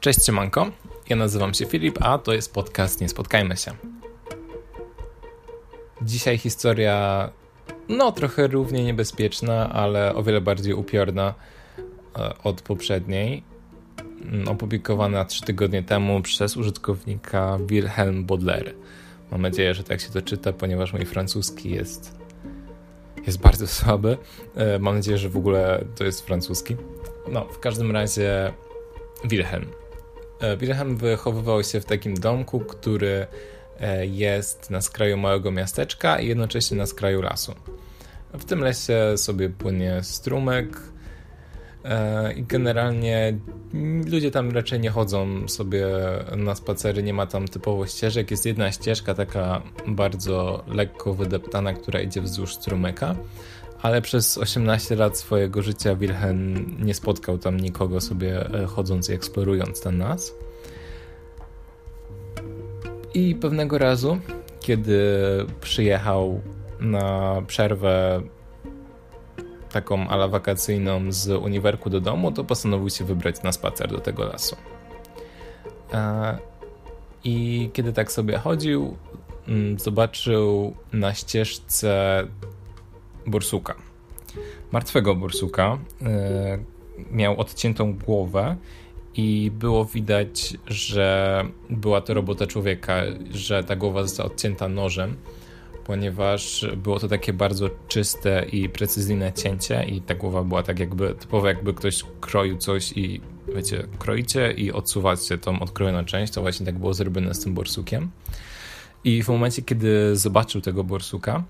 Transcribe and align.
Cześć 0.00 0.24
Siemanko, 0.24 0.70
ja 1.08 1.16
nazywam 1.16 1.54
się 1.54 1.66
Filip, 1.66 1.98
a 2.02 2.18
to 2.18 2.32
jest 2.32 2.54
podcast 2.54 3.00
Nie 3.00 3.08
Spotkajmy 3.08 3.56
się. 3.56 3.72
Dzisiaj 6.02 6.38
historia, 6.38 7.30
no 7.88 8.12
trochę 8.12 8.46
równie 8.46 8.84
niebezpieczna, 8.84 9.72
ale 9.72 10.14
o 10.14 10.22
wiele 10.22 10.40
bardziej 10.40 10.74
upiorna 10.74 11.34
e, 12.16 12.34
od 12.44 12.62
poprzedniej. 12.62 13.42
Mm, 14.22 14.48
opublikowana 14.48 15.24
trzy 15.24 15.42
tygodnie 15.42 15.82
temu 15.82 16.22
przez 16.22 16.56
użytkownika 16.56 17.58
Wilhelm 17.66 18.24
Baudelaire. 18.24 18.74
Mam 19.30 19.42
nadzieję, 19.42 19.74
że 19.74 19.84
tak 19.84 20.00
się 20.00 20.10
to 20.10 20.22
czyta, 20.22 20.52
ponieważ 20.52 20.92
mój 20.92 21.06
francuski 21.06 21.70
jest, 21.70 22.18
jest 23.26 23.40
bardzo 23.40 23.66
słaby. 23.78 24.18
E, 24.54 24.78
mam 24.78 24.94
nadzieję, 24.94 25.18
że 25.18 25.28
w 25.28 25.36
ogóle 25.36 25.84
to 25.96 26.04
jest 26.04 26.26
francuski. 26.26 26.76
No, 27.28 27.44
w 27.44 27.58
każdym 27.58 27.90
razie 27.90 28.52
Wilhelm. 29.24 29.79
E, 30.40 30.56
Wilhelm 30.56 30.96
wychowywał 30.96 31.64
się 31.64 31.80
w 31.80 31.84
takim 31.84 32.14
domku, 32.14 32.60
który 32.60 33.26
e, 33.80 34.06
jest 34.06 34.70
na 34.70 34.80
skraju 34.80 35.16
małego 35.16 35.50
miasteczka 35.50 36.20
i 36.20 36.28
jednocześnie 36.28 36.76
na 36.76 36.86
skraju 36.86 37.22
lasu. 37.22 37.54
W 38.32 38.44
tym 38.44 38.60
lesie 38.60 38.98
sobie 39.16 39.50
płynie 39.50 40.02
strumyk 40.02 40.80
e, 41.84 42.32
i 42.32 42.42
generalnie 42.42 43.38
ludzie 44.06 44.30
tam 44.30 44.50
raczej 44.50 44.80
nie 44.80 44.90
chodzą 44.90 45.48
sobie 45.48 45.86
na 46.36 46.54
spacery, 46.54 47.02
nie 47.02 47.14
ma 47.14 47.26
tam 47.26 47.48
typowo 47.48 47.86
ścieżek. 47.86 48.30
Jest 48.30 48.46
jedna 48.46 48.72
ścieżka 48.72 49.14
taka 49.14 49.62
bardzo 49.86 50.64
lekko 50.68 51.14
wydeptana, 51.14 51.72
która 51.72 52.00
idzie 52.00 52.20
wzdłuż 52.20 52.54
strumyka 52.54 53.16
ale 53.82 54.02
przez 54.02 54.38
18 54.38 54.96
lat 54.96 55.18
swojego 55.18 55.62
życia 55.62 55.94
Wilhelm 55.94 56.76
nie 56.84 56.94
spotkał 56.94 57.38
tam 57.38 57.60
nikogo 57.60 58.00
sobie 58.00 58.46
e, 58.54 58.66
chodząc 58.66 59.08
i 59.08 59.12
eksplorując 59.12 59.80
ten 59.80 59.98
las. 59.98 60.34
I 63.14 63.34
pewnego 63.34 63.78
razu, 63.78 64.18
kiedy 64.60 65.00
przyjechał 65.60 66.40
na 66.80 67.42
przerwę 67.46 68.22
taką 69.72 70.08
ala 70.08 70.28
wakacyjną 70.28 71.12
z 71.12 71.28
uniwerku 71.28 71.90
do 71.90 72.00
domu, 72.00 72.32
to 72.32 72.44
postanowił 72.44 72.90
się 72.90 73.04
wybrać 73.04 73.42
na 73.42 73.52
spacer 73.52 73.88
do 73.88 73.98
tego 73.98 74.24
lasu. 74.24 74.56
E, 75.92 76.38
I 77.24 77.70
kiedy 77.72 77.92
tak 77.92 78.12
sobie 78.12 78.38
chodził, 78.38 78.96
mm, 79.48 79.78
zobaczył 79.78 80.76
na 80.92 81.14
ścieżce 81.14 82.24
borsuka. 83.30 83.74
Martwego 84.72 85.14
borsuka. 85.14 85.78
E, 86.02 86.58
miał 87.10 87.40
odciętą 87.40 87.94
głowę 87.94 88.56
i 89.14 89.50
było 89.54 89.84
widać, 89.84 90.54
że 90.66 91.44
była 91.70 92.00
to 92.00 92.14
robota 92.14 92.46
człowieka, 92.46 93.02
że 93.30 93.64
ta 93.64 93.76
głowa 93.76 94.02
została 94.02 94.30
odcięta 94.30 94.68
nożem, 94.68 95.16
ponieważ 95.84 96.66
było 96.76 97.00
to 97.00 97.08
takie 97.08 97.32
bardzo 97.32 97.70
czyste 97.88 98.46
i 98.52 98.68
precyzyjne 98.68 99.32
cięcie 99.32 99.84
i 99.84 100.00
ta 100.00 100.14
głowa 100.14 100.42
była 100.42 100.62
tak 100.62 100.78
jakby, 100.78 101.14
typowo 101.14 101.46
jakby 101.46 101.74
ktoś 101.74 102.04
kroił 102.20 102.58
coś 102.58 102.92
i 102.92 103.20
wiecie, 103.54 103.86
kroicie 103.98 104.52
i 104.52 104.72
odsuwacie 104.72 105.38
tą 105.38 105.60
odkrojoną 105.60 106.04
część, 106.04 106.32
to 106.32 106.40
właśnie 106.40 106.66
tak 106.66 106.78
było 106.78 106.94
zrobione 106.94 107.34
z 107.34 107.40
tym 107.40 107.54
borsukiem. 107.54 108.10
I 109.04 109.22
w 109.22 109.28
momencie, 109.28 109.62
kiedy 109.62 110.16
zobaczył 110.16 110.60
tego 110.60 110.84
borsuka, 110.84 111.44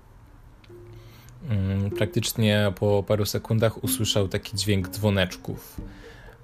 praktycznie 1.97 2.73
po 2.79 3.03
paru 3.07 3.25
sekundach 3.25 3.83
usłyszał 3.83 4.27
taki 4.27 4.57
dźwięk 4.57 4.89
dzwoneczków. 4.89 5.81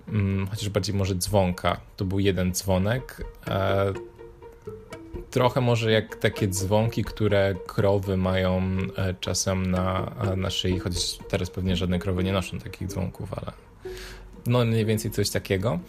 Mm, 0.08 0.48
chociaż 0.48 0.70
bardziej 0.70 0.96
może 0.96 1.16
dzwonka. 1.16 1.80
To 1.98 2.06
był 2.06 2.20
jeden 2.20 2.54
dzwonek. 2.54 3.24
E, 3.48 3.94
trochę 5.32 5.62
może 5.62 5.92
jak 5.92 6.16
takie 6.16 6.48
dzwonki, 6.48 7.04
które 7.04 7.56
krowy 7.68 8.18
mają 8.18 8.62
e, 8.98 9.14
czasem 9.20 9.72
na, 9.72 10.12
na 10.38 10.50
szyi, 10.50 10.80
chociaż 10.80 11.18
teraz 11.30 11.50
pewnie 11.50 11.76
żadne 11.76 12.00
krowy 12.00 12.24
nie 12.24 12.34
noszą 12.34 12.60
takich 12.60 12.88
dzwonków, 12.88 13.34
ale 13.34 13.52
no 14.48 14.66
mniej 14.66 14.86
więcej 14.86 15.12
coś 15.12 15.30
takiego. 15.30 15.80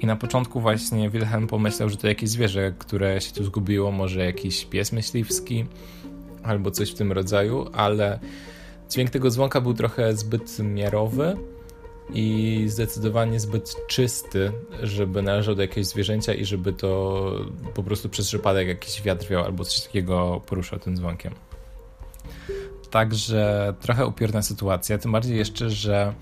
I 0.00 0.06
na 0.06 0.16
początku 0.16 0.60
właśnie 0.60 1.10
Wilhelm 1.10 1.46
pomyślał, 1.46 1.88
że 1.88 1.96
to 1.96 2.08
jakieś 2.08 2.30
zwierzę, 2.30 2.72
które 2.78 3.20
się 3.20 3.32
tu 3.32 3.44
zgubiło, 3.44 3.92
może 3.92 4.24
jakiś 4.24 4.64
pies 4.64 4.92
myśliwski 4.92 5.66
albo 6.42 6.70
coś 6.70 6.90
w 6.90 6.94
tym 6.94 7.12
rodzaju, 7.12 7.66
ale 7.72 8.18
Dźwięk 8.90 9.10
tego 9.10 9.30
dzwonka 9.30 9.60
był 9.60 9.74
trochę 9.74 10.16
zbyt 10.16 10.58
miarowy 10.58 11.36
i 12.12 12.64
zdecydowanie 12.68 13.40
zbyt 13.40 13.86
czysty, 13.86 14.52
żeby 14.82 15.22
należał 15.22 15.54
do 15.54 15.62
jakiegoś 15.62 15.86
zwierzęcia 15.86 16.34
i 16.34 16.44
żeby 16.44 16.72
to 16.72 17.32
po 17.74 17.82
prostu 17.82 18.08
przez 18.08 18.26
przypadek 18.26 18.68
jakiś 18.68 19.02
wiatr 19.02 19.28
wiał 19.28 19.44
albo 19.44 19.64
coś 19.64 19.80
takiego 19.80 20.42
poruszał 20.46 20.78
tym 20.78 20.96
dzwonkiem. 20.96 21.34
Także 22.90 23.74
trochę 23.80 24.06
upiorna 24.06 24.42
sytuacja, 24.42 24.98
tym 24.98 25.12
bardziej 25.12 25.36
jeszcze, 25.36 25.70
że 25.70 26.14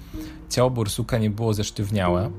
ciało 0.51 0.71
bursuka 0.71 1.19
nie 1.19 1.31
było 1.31 1.55
zesztywniałe, 1.55 2.31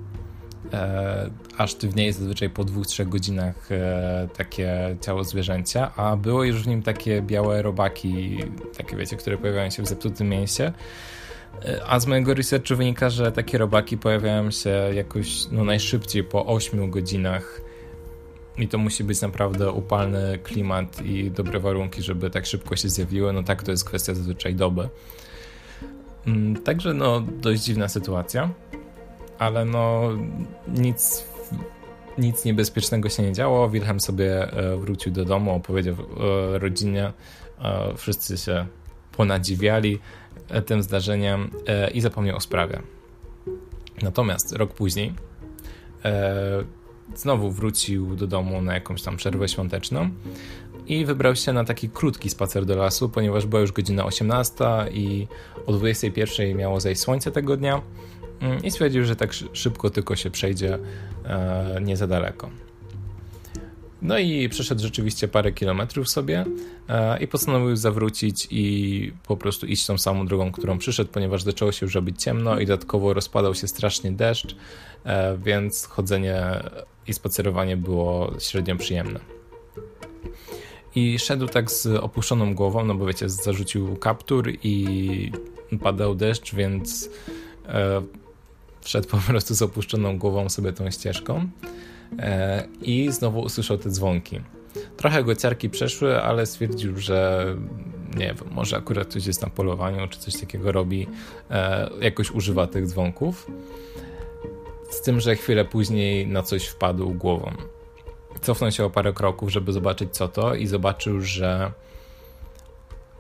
e, 0.73 1.29
a 1.57 1.67
sztywnieje 1.67 2.13
zazwyczaj 2.13 2.49
po 2.49 2.63
dwóch, 2.63 2.87
trzech 2.87 3.09
godzinach 3.09 3.71
e, 3.71 4.27
takie 4.37 4.97
ciało 5.01 5.23
zwierzęcia, 5.23 5.95
a 5.95 6.15
było 6.15 6.43
już 6.43 6.63
w 6.63 6.67
nim 6.67 6.81
takie 6.81 7.21
białe 7.21 7.61
robaki, 7.61 8.37
takie 8.77 8.95
wiecie, 8.95 9.17
które 9.17 9.37
pojawiają 9.37 9.69
się 9.69 9.83
w 9.83 9.87
zepsutym 9.87 10.29
mięsie. 10.29 10.71
E, 11.65 11.81
a 11.87 11.99
z 11.99 12.07
mojego 12.07 12.33
researchu 12.33 12.75
wynika, 12.75 13.09
że 13.09 13.31
takie 13.31 13.57
robaki 13.57 13.97
pojawiają 13.97 14.51
się 14.51 14.69
jakoś 14.93 15.51
no, 15.51 15.63
najszybciej 15.63 16.23
po 16.23 16.45
8 16.45 16.91
godzinach. 16.91 17.61
I 18.57 18.67
to 18.67 18.77
musi 18.77 19.03
być 19.03 19.21
naprawdę 19.21 19.71
upalny 19.71 20.39
klimat 20.43 21.01
i 21.05 21.31
dobre 21.31 21.59
warunki, 21.59 22.01
żeby 22.01 22.29
tak 22.29 22.45
szybko 22.45 22.75
się 22.75 22.89
zjawiły. 22.89 23.33
No 23.33 23.43
tak, 23.43 23.63
to 23.63 23.71
jest 23.71 23.85
kwestia 23.85 24.13
zazwyczaj 24.13 24.55
doby. 24.55 24.89
Mm, 26.27 26.55
także 26.63 26.93
no, 26.93 27.21
dość 27.21 27.63
dziwna 27.63 27.87
sytuacja, 27.87 28.49
ale 29.39 29.65
no 29.65 30.09
nic 30.67 31.27
nic 32.17 32.45
niebezpiecznego 32.45 33.09
się 33.09 33.23
nie 33.23 33.33
działo. 33.33 33.69
Wilhelm 33.69 33.99
sobie 33.99 34.51
e, 34.51 34.77
wrócił 34.77 35.11
do 35.11 35.25
domu, 35.25 35.55
opowiedział 35.55 35.95
e, 35.95 36.59
rodzinie. 36.59 37.13
E, 37.61 37.93
wszyscy 37.97 38.37
się 38.37 38.65
ponadziwiali 39.11 39.99
tym 40.65 40.83
zdarzeniem 40.83 41.51
i 41.93 42.01
zapomniał 42.01 42.37
o 42.37 42.39
sprawie. 42.39 42.81
Natomiast 44.01 44.51
rok 44.51 44.73
później 44.73 45.13
znowu 47.15 47.51
wrócił 47.51 48.15
do 48.15 48.27
domu 48.27 48.61
na 48.61 48.73
jakąś 48.73 49.01
tam 49.01 49.17
przerwę 49.17 49.47
świąteczną 49.47 50.09
i 50.87 51.05
wybrał 51.05 51.35
się 51.35 51.53
na 51.53 51.63
taki 51.63 51.89
krótki 51.89 52.29
spacer 52.29 52.65
do 52.65 52.75
lasu, 52.75 53.09
ponieważ 53.09 53.45
była 53.45 53.61
już 53.61 53.71
godzina 53.71 54.05
18 54.05 54.65
i 54.91 55.27
o 55.65 55.73
21 55.73 56.57
miało 56.57 56.79
zejść 56.79 57.01
słońce 57.01 57.31
tego 57.31 57.57
dnia. 57.57 57.81
Mm, 58.39 58.63
i 58.63 58.71
stwierdził, 58.71 59.05
że 59.05 59.15
tak 59.15 59.33
szybko 59.53 59.89
tylko 59.89 60.15
się 60.15 60.31
przejdzie 60.31 60.79
e, 61.25 61.79
nie 61.81 61.97
za 61.97 62.07
daleko. 62.07 62.49
No 64.01 64.19
i 64.19 64.49
przeszedł 64.49 64.81
rzeczywiście 64.81 65.27
parę 65.27 65.51
kilometrów 65.51 66.09
sobie 66.09 66.45
e, 66.89 67.23
i 67.23 67.27
postanowił 67.27 67.75
zawrócić 67.75 68.47
i 68.51 69.13
po 69.27 69.37
prostu 69.37 69.65
iść 69.65 69.85
tą 69.85 69.97
samą 69.97 70.27
drogą, 70.27 70.51
którą 70.51 70.77
przyszedł, 70.77 71.11
ponieważ 71.11 71.43
zaczęło 71.43 71.71
się 71.71 71.85
już 71.85 71.95
robić 71.95 72.23
ciemno 72.23 72.59
i 72.59 72.65
dodatkowo 72.65 73.13
rozpadał 73.13 73.55
się 73.55 73.67
strasznie 73.67 74.11
deszcz, 74.11 74.55
e, 75.03 75.37
więc 75.37 75.85
chodzenie 75.85 76.43
i 77.07 77.13
spacerowanie 77.13 77.77
było 77.77 78.33
średnio 78.39 78.75
przyjemne. 78.75 79.36
I 80.97 81.19
szedł 81.19 81.47
tak 81.47 81.71
z 81.71 81.85
opuszczoną 81.87 82.55
głową, 82.55 82.85
no 82.85 82.95
bo 82.95 83.05
wiecie, 83.05 83.29
zarzucił 83.29 83.95
kaptur 83.95 84.51
i 84.63 85.31
padał 85.81 86.15
deszcz, 86.15 86.55
więc 86.55 87.09
Szedł 88.87 89.07
po 89.07 89.17
prostu 89.17 89.55
z 89.55 89.61
opuszczoną 89.61 90.17
głową 90.17 90.49
sobie 90.49 90.73
tą 90.73 90.91
ścieżką 90.91 91.49
e, 92.19 92.67
i 92.81 93.11
znowu 93.11 93.39
usłyszał 93.39 93.77
te 93.77 93.89
dzwonki. 93.89 94.39
Trochę 94.97 95.23
go 95.23 95.35
ciarki 95.35 95.69
przeszły, 95.69 96.21
ale 96.21 96.45
stwierdził, 96.45 96.97
że 96.99 97.45
nie 98.17 98.25
wiem, 98.25 98.35
może 98.51 98.77
akurat 98.77 99.07
ktoś 99.07 99.25
jest 99.25 99.41
na 99.41 99.49
polowaniu, 99.49 100.07
czy 100.07 100.19
coś 100.19 100.39
takiego 100.39 100.71
robi, 100.71 101.07
e, 101.49 101.89
jakoś 102.01 102.31
używa 102.31 102.67
tych 102.67 102.87
dzwonków. 102.87 103.51
Z 104.89 105.01
tym, 105.01 105.19
że 105.19 105.35
chwilę 105.35 105.65
później 105.65 106.27
na 106.27 106.43
coś 106.43 106.65
wpadł 106.65 107.09
głową. 107.09 107.51
Cofnął 108.41 108.71
się 108.71 108.85
o 108.85 108.89
parę 108.89 109.13
kroków, 109.13 109.49
żeby 109.49 109.73
zobaczyć 109.73 110.09
co 110.11 110.27
to 110.27 110.55
i 110.55 110.67
zobaczył, 110.67 111.21
że 111.21 111.71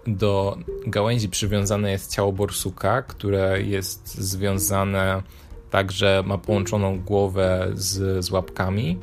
do 0.07 0.57
gałęzi 0.87 1.29
przywiązane 1.29 1.91
jest 1.91 2.15
ciało 2.15 2.31
borsuka, 2.31 3.01
które 3.01 3.61
jest 3.61 4.15
związane 4.15 5.23
Także 5.69 6.23
ma 6.25 6.37
połączoną 6.37 6.99
głowę 6.99 7.67
z, 7.73 8.25
z 8.25 8.31
łapkami 8.31 8.97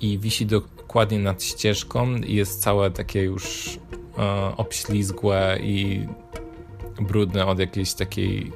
i 0.00 0.18
wisi 0.18 0.46
dokładnie 0.46 1.18
nad 1.18 1.42
ścieżką. 1.42 2.16
I 2.16 2.34
jest 2.34 2.62
całe 2.62 2.90
takie 2.90 3.22
już 3.22 3.78
e, 4.18 4.56
obślizgłe 4.56 5.58
i 5.62 6.06
brudne 7.00 7.46
od 7.46 7.58
jakiejś 7.58 7.94
takiej 7.94 8.52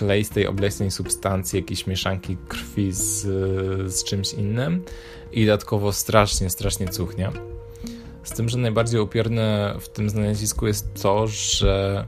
kleistej, 0.00 0.46
obleśnej 0.46 0.90
substancji, 0.90 1.56
jakiejś 1.58 1.86
mieszanki 1.86 2.36
krwi 2.48 2.92
z, 2.92 3.22
z 3.94 4.04
czymś 4.04 4.32
innym 4.32 4.84
i 5.32 5.46
dodatkowo 5.46 5.92
strasznie, 5.92 6.50
strasznie 6.50 6.88
cuchnie. 6.88 7.30
Z 8.22 8.30
tym, 8.30 8.48
że 8.48 8.58
najbardziej 8.58 9.00
upiorne 9.00 9.74
w 9.80 9.88
tym 9.88 10.10
znalezisku 10.10 10.66
jest 10.66 11.02
to, 11.02 11.26
że 11.26 12.06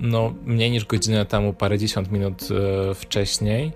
no, 0.00 0.34
mniej 0.44 0.70
niż 0.70 0.84
godzinę 0.84 1.26
temu, 1.26 1.52
parędziesiąt 1.52 2.12
minut 2.12 2.42
e, 2.42 2.94
wcześniej, 2.94 3.72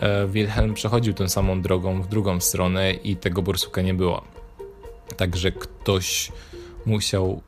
e, 0.00 0.26
Wilhelm 0.26 0.74
przechodził 0.74 1.14
tą 1.14 1.28
samą 1.28 1.62
drogą 1.62 2.02
w 2.02 2.08
drugą 2.08 2.40
stronę 2.40 2.92
i 2.92 3.16
tego 3.16 3.42
borsuka 3.42 3.82
nie 3.82 3.94
było. 3.94 4.24
Także 5.16 5.52
ktoś 5.52 6.32
musiał 6.86 7.42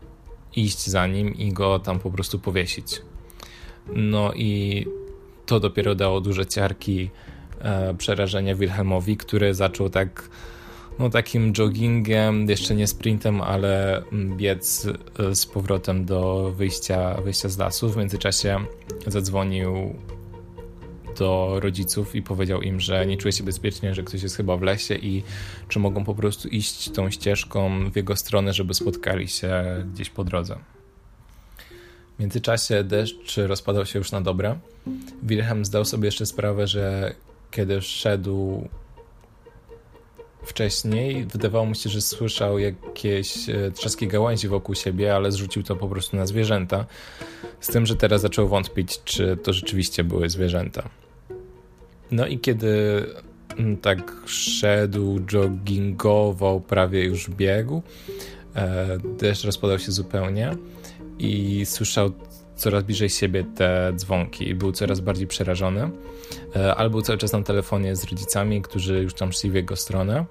iść 0.56 0.86
za 0.86 1.06
nim 1.06 1.34
i 1.34 1.52
go 1.52 1.78
tam 1.78 1.98
po 1.98 2.10
prostu 2.10 2.38
powiesić. 2.38 3.02
No 3.86 4.32
i 4.34 4.86
to 5.46 5.60
dopiero 5.60 5.94
dało 5.94 6.20
duże 6.20 6.46
ciarki 6.46 7.10
e, 7.60 7.94
przerażenia 7.94 8.54
Wilhelmowi, 8.54 9.16
który 9.16 9.54
zaczął 9.54 9.90
tak 9.90 10.28
no 10.98 11.10
takim 11.10 11.52
joggingiem, 11.52 12.48
jeszcze 12.48 12.74
nie 12.74 12.86
sprintem, 12.86 13.40
ale 13.40 14.02
biec 14.36 14.86
e, 15.18 15.34
z 15.34 15.46
powrotem 15.46 16.04
do 16.04 16.52
wyjścia, 16.56 17.20
wyjścia 17.24 17.48
z 17.48 17.58
lasu. 17.58 17.88
W 17.88 17.96
międzyczasie 17.96 18.60
zadzwonił 19.06 19.94
do 21.18 21.60
rodziców 21.60 22.14
i 22.14 22.22
powiedział 22.22 22.62
im, 22.62 22.80
że 22.80 23.06
nie 23.06 23.16
czuje 23.16 23.32
się 23.32 23.44
bezpiecznie, 23.44 23.94
że 23.94 24.02
ktoś 24.02 24.22
jest 24.22 24.36
chyba 24.36 24.56
w 24.56 24.62
lesie 24.62 24.94
i 24.94 25.22
czy 25.68 25.78
mogą 25.78 26.04
po 26.04 26.14
prostu 26.14 26.48
iść 26.48 26.90
tą 26.90 27.10
ścieżką 27.10 27.90
w 27.90 27.96
jego 27.96 28.16
stronę, 28.16 28.52
żeby 28.52 28.74
spotkali 28.74 29.28
się 29.28 29.64
gdzieś 29.92 30.10
po 30.10 30.24
drodze. 30.24 30.58
Międzyczasie 32.22 32.84
deszcz 32.84 33.36
rozpadał 33.36 33.86
się 33.86 33.98
już 33.98 34.12
na 34.12 34.20
dobre. 34.20 34.58
Wilhelm 35.22 35.64
zdał 35.64 35.84
sobie 35.84 36.06
jeszcze 36.06 36.26
sprawę, 36.26 36.66
że 36.66 37.14
kiedy 37.50 37.82
szedł 37.82 38.68
wcześniej, 40.44 41.26
wydawało 41.26 41.66
mu 41.66 41.74
się, 41.74 41.90
że 41.90 42.00
słyszał 42.00 42.58
jakieś 42.58 43.48
e, 43.48 43.70
trzaski 43.70 44.08
gałęzi 44.08 44.48
wokół 44.48 44.74
siebie, 44.74 45.14
ale 45.14 45.32
zrzucił 45.32 45.62
to 45.62 45.76
po 45.76 45.88
prostu 45.88 46.16
na 46.16 46.26
zwierzęta. 46.26 46.86
Z 47.60 47.68
tym, 47.68 47.86
że 47.86 47.96
teraz 47.96 48.20
zaczął 48.20 48.48
wątpić, 48.48 49.00
czy 49.04 49.36
to 49.36 49.52
rzeczywiście 49.52 50.04
były 50.04 50.30
zwierzęta. 50.30 50.88
No 52.10 52.26
i 52.26 52.38
kiedy 52.38 53.04
mm, 53.56 53.76
tak 53.76 54.16
szedł, 54.26 55.20
joggingował, 55.32 56.60
prawie 56.60 57.04
już 57.04 57.30
biegł, 57.30 57.82
e, 58.56 58.98
deszcz 59.18 59.44
rozpadał 59.44 59.78
się 59.78 59.92
zupełnie 59.92 60.56
i 61.22 61.66
słyszał 61.66 62.10
coraz 62.56 62.84
bliżej 62.84 63.10
siebie 63.10 63.44
te 63.56 63.92
dzwonki 63.96 64.48
i 64.48 64.54
był 64.54 64.72
coraz 64.72 65.00
bardziej 65.00 65.26
przerażony. 65.26 65.90
E, 66.56 66.74
albo 66.74 67.02
cały 67.02 67.18
czas 67.18 67.32
na 67.32 67.42
telefonie 67.42 67.96
z 67.96 68.04
rodzicami, 68.04 68.62
którzy 68.62 69.02
już 69.02 69.14
tam 69.14 69.32
szli 69.32 69.50
w 69.50 69.54
jego 69.54 69.76
stronę. 69.76 70.24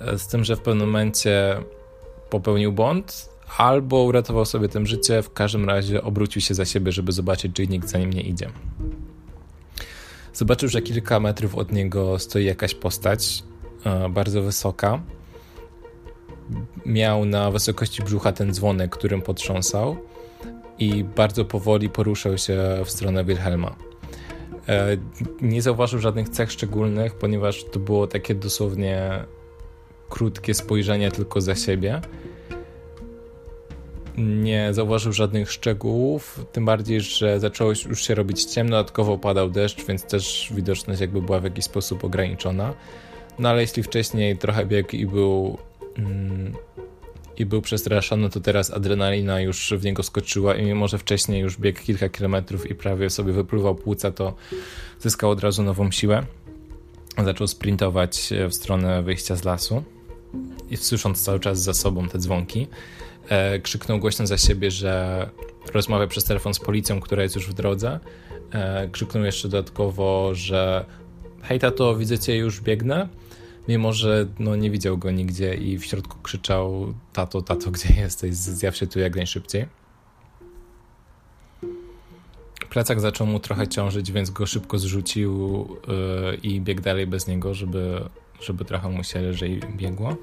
E, 0.00 0.18
z 0.18 0.26
tym, 0.26 0.44
że 0.44 0.56
w 0.56 0.60
pewnym 0.60 0.86
momencie 0.86 1.56
popełnił 2.30 2.72
błąd, 2.72 3.28
albo 3.58 4.02
uratował 4.02 4.44
sobie 4.44 4.68
tym 4.68 4.86
życie, 4.86 5.22
w 5.22 5.32
każdym 5.32 5.64
razie 5.64 6.02
obrócił 6.02 6.42
się 6.42 6.54
za 6.54 6.64
siebie, 6.64 6.92
żeby 6.92 7.12
zobaczyć, 7.12 7.52
czy 7.54 7.68
nikt 7.68 7.88
za 7.88 7.98
nim 7.98 8.12
nie 8.12 8.22
idzie. 8.22 8.50
Zobaczył, 10.34 10.68
że 10.68 10.82
kilka 10.82 11.20
metrów 11.20 11.54
od 11.54 11.72
niego 11.72 12.18
stoi 12.18 12.44
jakaś 12.44 12.74
postać, 12.74 13.42
e, 13.84 14.08
bardzo 14.08 14.42
wysoka. 14.42 15.02
Miał 16.86 17.24
na 17.24 17.50
wysokości 17.50 18.02
brzucha 18.02 18.32
ten 18.32 18.54
dzwonek, 18.54 18.90
którym 18.96 19.22
potrząsał 19.22 19.96
i 20.78 21.04
bardzo 21.04 21.44
powoli 21.44 21.88
poruszał 21.88 22.38
się 22.38 22.58
w 22.84 22.90
stronę 22.90 23.24
Wilhelma. 23.24 23.76
E, 24.68 24.96
nie 25.40 25.62
zauważył 25.62 26.00
żadnych 26.00 26.28
cech 26.28 26.52
szczególnych, 26.52 27.14
ponieważ 27.14 27.64
to 27.64 27.78
było 27.78 28.06
takie 28.06 28.34
dosłownie 28.34 29.24
krótkie 30.08 30.54
spojrzenie 30.54 31.10
tylko 31.10 31.40
za 31.40 31.54
siebie. 31.54 32.00
Nie 34.18 34.74
zauważył 34.74 35.12
żadnych 35.12 35.52
szczegółów, 35.52 36.46
tym 36.52 36.64
bardziej, 36.64 37.00
że 37.00 37.40
zaczęło 37.40 37.70
już 37.70 38.02
się 38.06 38.14
robić 38.14 38.44
ciemno, 38.44 38.76
dodatkowo 38.76 39.18
padał 39.18 39.50
deszcz, 39.50 39.84
więc 39.84 40.04
też 40.04 40.52
widoczność 40.54 41.00
jakby 41.00 41.22
była 41.22 41.40
w 41.40 41.44
jakiś 41.44 41.64
sposób 41.64 42.04
ograniczona. 42.04 42.74
No 43.38 43.48
ale 43.48 43.60
jeśli 43.60 43.82
wcześniej 43.82 44.36
trochę 44.36 44.66
biegł 44.66 44.96
i 44.96 45.06
był 45.06 45.58
i 47.36 47.46
był 47.46 47.62
przestraszony, 47.62 48.30
to 48.30 48.40
teraz 48.40 48.70
adrenalina 48.70 49.40
już 49.40 49.74
w 49.76 49.84
niego 49.84 50.02
skoczyła 50.02 50.54
i 50.54 50.64
mimo, 50.64 50.88
że 50.88 50.98
wcześniej 50.98 51.40
już 51.40 51.56
biegł 51.56 51.80
kilka 51.80 52.08
kilometrów 52.08 52.70
i 52.70 52.74
prawie 52.74 53.10
sobie 53.10 53.32
wypluwał 53.32 53.74
płuca, 53.74 54.10
to 54.10 54.34
zyskał 55.00 55.30
od 55.30 55.40
razu 55.40 55.62
nową 55.62 55.90
siłę. 55.90 56.26
Zaczął 57.24 57.46
sprintować 57.46 58.30
w 58.48 58.54
stronę 58.54 59.02
wyjścia 59.02 59.36
z 59.36 59.44
lasu 59.44 59.82
i 60.70 60.76
słysząc 60.76 61.24
cały 61.24 61.40
czas 61.40 61.62
za 61.62 61.74
sobą 61.74 62.08
te 62.08 62.18
dzwonki, 62.18 62.66
e, 63.28 63.58
krzyknął 63.58 63.98
głośno 63.98 64.26
za 64.26 64.38
siebie, 64.38 64.70
że 64.70 65.30
rozmawia 65.74 66.06
przez 66.06 66.24
telefon 66.24 66.54
z 66.54 66.58
policją, 66.58 67.00
która 67.00 67.22
jest 67.22 67.34
już 67.34 67.46
w 67.46 67.54
drodze. 67.54 68.00
E, 68.52 68.88
krzyknął 68.88 69.24
jeszcze 69.24 69.48
dodatkowo, 69.48 70.30
że 70.34 70.84
hej 71.42 71.58
tato, 71.58 71.96
widzę 71.96 72.18
cię, 72.18 72.36
już 72.36 72.60
biegnę 72.60 73.08
mimo 73.68 73.92
że 73.92 74.26
no, 74.38 74.56
nie 74.56 74.70
widział 74.70 74.98
go 74.98 75.10
nigdzie 75.10 75.54
i 75.54 75.78
w 75.78 75.84
środku 75.84 76.18
krzyczał 76.22 76.94
tato, 77.12 77.42
tato, 77.42 77.70
gdzie 77.70 77.94
jesteś, 77.94 78.34
zjaw 78.34 78.76
się 78.76 78.86
tu 78.86 78.98
jak 78.98 79.16
najszybciej. 79.16 79.66
Plecak 82.70 83.00
zaczął 83.00 83.26
mu 83.26 83.40
trochę 83.40 83.68
ciążyć, 83.68 84.12
więc 84.12 84.30
go 84.30 84.46
szybko 84.46 84.78
zrzucił 84.78 85.66
yy, 85.88 86.34
i 86.42 86.60
biegł 86.60 86.82
dalej 86.82 87.06
bez 87.06 87.26
niego, 87.26 87.54
żeby, 87.54 88.00
żeby 88.40 88.64
trochę 88.64 88.88
mu 88.88 89.04
się 89.04 89.20
lżej 89.20 89.60
biegło. 89.76 90.16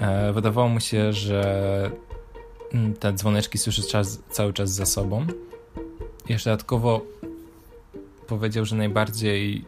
E, 0.00 0.32
wydawało 0.32 0.68
mu 0.68 0.80
się, 0.80 1.12
że 1.12 1.90
mm, 2.72 2.94
te 2.94 3.12
dzwoneczki 3.12 3.58
słyszy 3.58 3.82
czas, 3.82 4.22
cały 4.30 4.52
czas 4.52 4.70
za 4.70 4.86
sobą. 4.86 5.26
Jeszcze 6.28 6.50
dodatkowo 6.50 7.00
powiedział, 8.26 8.64
że 8.64 8.76
najbardziej 8.76 9.64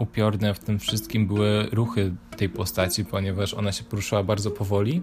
upiorne 0.00 0.54
w 0.54 0.58
tym 0.58 0.78
wszystkim 0.78 1.26
były 1.26 1.66
ruchy 1.72 2.14
tej 2.36 2.48
postaci, 2.48 3.04
ponieważ 3.04 3.54
ona 3.54 3.72
się 3.72 3.84
poruszała 3.84 4.22
bardzo 4.22 4.50
powoli. 4.50 5.02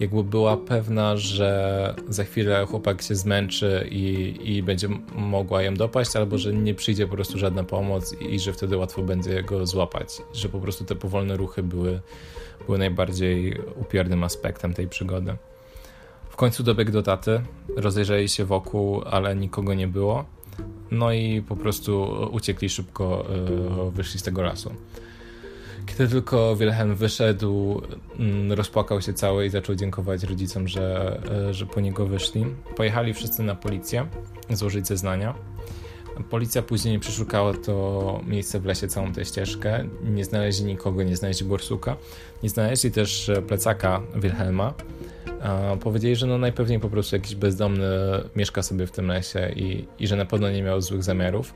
Jakby 0.00 0.24
była 0.24 0.56
pewna, 0.56 1.16
że 1.16 1.94
za 2.08 2.24
chwilę 2.24 2.66
chłopak 2.66 3.02
się 3.02 3.14
zmęczy 3.14 3.88
i, 3.90 4.36
i 4.44 4.62
będzie 4.62 4.88
mogła 5.14 5.62
ją 5.62 5.74
dopaść, 5.74 6.16
albo 6.16 6.38
że 6.38 6.52
nie 6.52 6.74
przyjdzie 6.74 7.06
po 7.06 7.14
prostu 7.14 7.38
żadna 7.38 7.64
pomoc 7.64 8.16
i 8.20 8.40
że 8.40 8.52
wtedy 8.52 8.76
łatwo 8.76 9.02
będzie 9.02 9.42
go 9.42 9.66
złapać. 9.66 10.08
Że 10.32 10.48
po 10.48 10.60
prostu 10.60 10.84
te 10.84 10.94
powolne 10.94 11.36
ruchy 11.36 11.62
były, 11.62 12.00
były 12.66 12.78
najbardziej 12.78 13.60
upiornym 13.76 14.24
aspektem 14.24 14.74
tej 14.74 14.88
przygody. 14.88 15.36
W 16.30 16.36
końcu 16.36 16.62
dobiegł 16.62 16.90
do 16.90 17.02
taty, 17.02 17.40
rozejrzeli 17.76 18.28
się 18.28 18.44
wokół, 18.44 19.02
ale 19.10 19.36
nikogo 19.36 19.74
nie 19.74 19.88
było 19.88 20.24
no 20.90 21.12
i 21.12 21.42
po 21.42 21.56
prostu 21.56 22.08
uciekli 22.32 22.68
szybko, 22.68 23.26
e, 23.86 23.90
wyszli 23.90 24.20
z 24.20 24.22
tego 24.22 24.42
lasu. 24.42 24.74
Kiedy 25.86 26.08
tylko 26.08 26.56
Wilhelm 26.56 26.94
wyszedł, 26.94 27.82
mm, 28.18 28.52
rozpłakał 28.52 29.02
się 29.02 29.12
cały 29.12 29.46
i 29.46 29.50
zaczął 29.50 29.74
dziękować 29.74 30.22
rodzicom, 30.22 30.68
że, 30.68 31.18
e, 31.48 31.54
że 31.54 31.66
po 31.66 31.80
niego 31.80 32.06
wyszli. 32.06 32.46
Pojechali 32.76 33.14
wszyscy 33.14 33.42
na 33.42 33.54
policję 33.54 34.06
złożyć 34.50 34.86
zeznania. 34.86 35.34
Policja 36.30 36.62
później 36.62 36.98
przeszukała 36.98 37.54
to 37.54 38.20
miejsce 38.26 38.60
w 38.60 38.64
lesie, 38.64 38.88
całą 38.88 39.12
tę 39.12 39.24
ścieżkę. 39.24 39.88
Nie 40.04 40.24
znaleźli 40.24 40.66
nikogo, 40.66 41.02
nie 41.02 41.16
znaleźli 41.16 41.46
borsuka. 41.46 41.96
Nie 42.42 42.48
znaleźli 42.48 42.90
też 42.90 43.30
plecaka 43.48 44.02
Wilhelma. 44.14 44.74
Powiedzieli, 45.80 46.16
że 46.16 46.26
no 46.26 46.38
najpewniej 46.38 46.80
po 46.80 46.90
prostu 46.90 47.16
jakiś 47.16 47.34
bezdomny 47.34 47.88
mieszka 48.36 48.62
sobie 48.62 48.86
w 48.86 48.90
tym 48.90 49.06
lesie 49.06 49.52
i, 49.56 49.84
i 49.98 50.06
że 50.06 50.16
na 50.16 50.24
pewno 50.24 50.50
nie 50.50 50.62
miał 50.62 50.80
złych 50.80 51.02
zamiarów. 51.02 51.54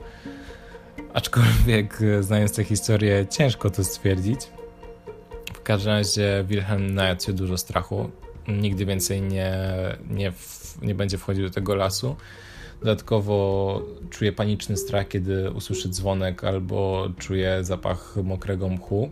Aczkolwiek 1.14 1.98
znając 2.20 2.52
tę 2.52 2.64
historię 2.64 3.26
ciężko 3.30 3.70
to 3.70 3.84
stwierdzić. 3.84 4.40
W 5.54 5.62
każdym 5.62 5.92
razie 5.92 6.44
Wilhelm 6.48 6.94
najadł 6.94 7.22
się 7.22 7.32
dużo 7.32 7.58
strachu. 7.58 8.10
Nigdy 8.48 8.86
więcej 8.86 9.22
nie, 9.22 9.58
nie, 10.10 10.32
w, 10.32 10.78
nie 10.82 10.94
będzie 10.94 11.18
wchodził 11.18 11.44
do 11.48 11.50
tego 11.50 11.74
lasu. 11.74 12.16
Dodatkowo 12.84 13.82
czuje 14.10 14.32
paniczny 14.32 14.76
strach, 14.76 15.08
kiedy 15.08 15.50
usłyszy 15.50 15.88
dzwonek 15.88 16.44
albo 16.44 17.08
czuje 17.18 17.64
zapach 17.64 18.16
mokrego 18.24 18.68
mchu. 18.68 19.10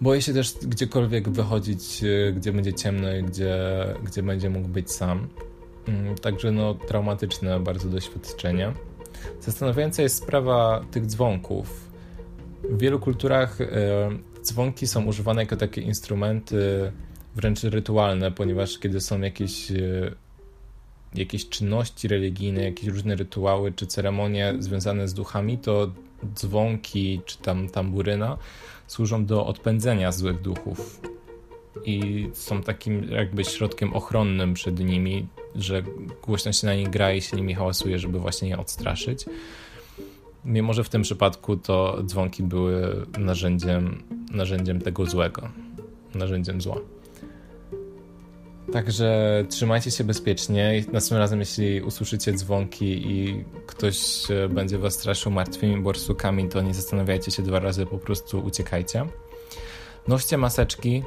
Boję 0.00 0.22
się 0.22 0.32
też 0.32 0.54
gdziekolwiek 0.62 1.28
wychodzić, 1.28 2.04
e, 2.04 2.32
gdzie 2.32 2.52
będzie 2.52 2.74
ciemno 2.74 3.16
i 3.16 3.22
gdzie, 3.22 3.56
gdzie 4.04 4.22
będzie 4.22 4.50
mógł 4.50 4.68
być 4.68 4.92
sam. 4.92 5.28
Mm, 5.88 6.14
także 6.14 6.52
no, 6.52 6.74
traumatyczne 6.74 7.60
bardzo 7.60 7.88
doświadczenie. 7.88 8.72
Zastanawiająca 9.40 10.02
jest 10.02 10.16
sprawa 10.16 10.84
tych 10.90 11.06
dzwonków. 11.06 11.90
W 12.70 12.78
wielu 12.78 13.00
kulturach 13.00 13.60
e, 13.60 13.66
dzwonki 14.42 14.86
są 14.86 15.04
używane 15.04 15.42
jako 15.42 15.56
takie 15.56 15.80
instrumenty 15.80 16.92
wręcz 17.34 17.62
rytualne, 17.62 18.32
ponieważ 18.32 18.78
kiedy 18.78 19.00
są 19.00 19.20
jakieś 19.20 19.70
e, 19.70 19.76
jakieś 21.18 21.48
czynności 21.48 22.08
religijne, 22.08 22.64
jakieś 22.64 22.88
różne 22.88 23.16
rytuały 23.16 23.72
czy 23.72 23.86
ceremonie 23.86 24.54
związane 24.58 25.08
z 25.08 25.14
duchami, 25.14 25.58
to 25.58 25.90
dzwonki 26.34 27.20
czy 27.26 27.38
tam 27.38 27.68
tamburyna 27.68 28.38
służą 28.86 29.26
do 29.26 29.46
odpędzenia 29.46 30.12
złych 30.12 30.42
duchów 30.42 31.00
i 31.84 32.28
są 32.32 32.62
takim 32.62 33.10
jakby 33.10 33.44
środkiem 33.44 33.94
ochronnym 33.94 34.54
przed 34.54 34.80
nimi, 34.80 35.26
że 35.54 35.82
głośno 36.22 36.52
się 36.52 36.66
na 36.66 36.74
nich 36.74 36.90
gra 36.90 37.12
i 37.12 37.22
się 37.22 37.36
nimi 37.36 37.54
hałasuje, 37.54 37.98
żeby 37.98 38.18
właśnie 38.18 38.48
je 38.48 38.58
odstraszyć. 38.58 39.24
Mimo, 40.44 40.72
że 40.72 40.84
w 40.84 40.88
tym 40.88 41.02
przypadku 41.02 41.56
to 41.56 42.02
dzwonki 42.04 42.42
były 42.42 43.06
narzędziem, 43.18 44.02
narzędziem 44.30 44.80
tego 44.80 45.06
złego, 45.06 45.48
narzędziem 46.14 46.60
zła. 46.60 46.76
Także 48.72 49.44
trzymajcie 49.48 49.90
się 49.90 50.04
bezpiecznie. 50.04 50.84
Następnym 50.92 51.20
razem, 51.20 51.40
jeśli 51.40 51.82
usłyszycie 51.82 52.32
dzwonki 52.32 53.10
i 53.10 53.44
ktoś 53.66 54.22
będzie 54.48 54.78
was 54.78 54.94
straszył 54.94 55.32
martwymi 55.32 55.82
borsukami, 55.82 56.48
to 56.48 56.62
nie 56.62 56.74
zastanawiajcie 56.74 57.30
się 57.30 57.42
dwa 57.42 57.60
razy, 57.60 57.86
po 57.86 57.98
prostu 57.98 58.40
uciekajcie. 58.40 59.06
Noście 60.08 60.38
maseczki, 60.38 61.02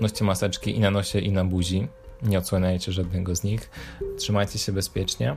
noście 0.00 0.24
maseczki 0.24 0.76
i 0.76 0.80
na 0.80 0.90
nosie, 0.90 1.18
i 1.18 1.32
na 1.32 1.44
buzi. 1.44 1.88
Nie 2.22 2.38
odsłaniajcie 2.38 2.92
żadnego 2.92 3.36
z 3.36 3.44
nich. 3.44 3.70
Trzymajcie 4.18 4.58
się 4.58 4.72
bezpiecznie. 4.72 5.36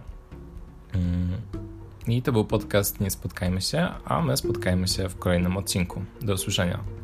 Mm. 0.93 1.41
I 2.07 2.21
to 2.21 2.31
był 2.31 2.45
podcast 2.45 2.99
Nie 2.99 3.11
Spotkajmy 3.11 3.61
się, 3.61 3.89
a 4.05 4.21
my 4.21 4.37
spotkajmy 4.37 4.87
się 4.87 5.09
w 5.09 5.19
kolejnym 5.19 5.57
odcinku. 5.57 6.01
Do 6.21 6.33
usłyszenia. 6.33 7.02